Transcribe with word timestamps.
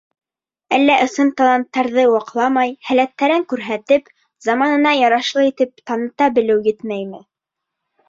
Әллә 0.77 0.95
ысын 1.07 1.29
таланттарҙы 1.41 2.05
ваҡламай, 2.13 2.73
һәләттәрен 2.89 3.47
күрһәтеп, 3.55 4.11
заманына 4.49 4.97
ярашлы 5.03 5.49
итеп 5.55 5.89
таныта 5.89 6.35
белеү 6.41 6.63
етмәйме? 6.75 7.27